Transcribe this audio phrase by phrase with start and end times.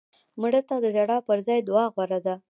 [0.41, 2.35] مړه ته د ژړا پر ځای دعا غوره ده